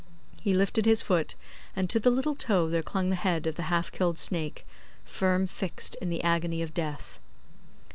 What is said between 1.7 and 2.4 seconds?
and to the little